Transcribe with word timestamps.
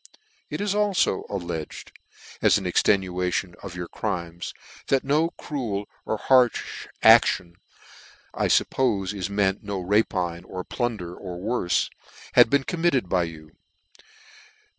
"It 0.49 0.61
is 0.61 0.73
alledged 0.73 1.91
aifo, 1.91 1.91
as 2.41 2.57
an 2.57 2.65
extenuation 2.65 3.53
of 3.61 3.75
your 3.75 3.87
crimes, 3.87 4.51
that 4.87 5.03
no 5.03 5.29
cruel 5.37 5.85
or 6.07 6.17
harfh 6.17 6.87
adion 7.03 7.53
(I 8.33 8.47
fuppofe 8.47 9.13
is 9.13 9.29
meant 9.29 9.61
no 9.61 9.79
rapine 9.79 10.43
or 10.43 10.63
plunder, 10.63 11.13
or 11.15 11.37
worfe) 11.37 11.87
has 12.33 12.45
been 12.45 12.63
committed 12.63 13.09
by 13.09 13.25
you. 13.25 13.51